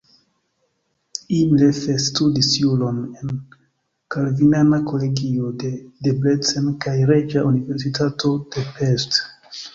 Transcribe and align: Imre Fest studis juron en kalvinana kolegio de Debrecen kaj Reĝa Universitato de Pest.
Imre 1.39 1.67
Fest 1.81 2.07
studis 2.11 2.49
juron 2.61 2.97
en 3.19 3.35
kalvinana 4.15 4.81
kolegio 4.93 5.51
de 5.65 5.71
Debrecen 6.09 6.73
kaj 6.87 6.97
Reĝa 7.13 7.47
Universitato 7.53 8.35
de 8.57 8.67
Pest. 8.81 9.23